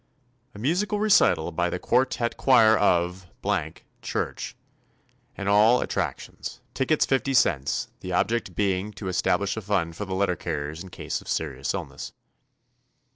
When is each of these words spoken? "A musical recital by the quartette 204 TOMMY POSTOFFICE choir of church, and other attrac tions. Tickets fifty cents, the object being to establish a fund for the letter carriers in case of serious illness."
"A 0.55 0.57
musical 0.57 0.99
recital 0.99 1.51
by 1.51 1.69
the 1.69 1.77
quartette 1.77 2.35
204 2.35 2.35
TOMMY 2.39 2.41
POSTOFFICE 2.41 3.29
choir 3.43 3.59
of 3.69 4.01
church, 4.01 4.55
and 5.37 5.47
other 5.47 5.85
attrac 5.85 6.17
tions. 6.17 6.59
Tickets 6.73 7.05
fifty 7.05 7.35
cents, 7.35 7.89
the 7.99 8.11
object 8.11 8.55
being 8.55 8.93
to 8.93 9.09
establish 9.09 9.55
a 9.57 9.61
fund 9.61 9.95
for 9.95 10.05
the 10.05 10.15
letter 10.15 10.35
carriers 10.35 10.81
in 10.81 10.89
case 10.89 11.21
of 11.21 11.27
serious 11.27 11.75
illness." 11.75 12.13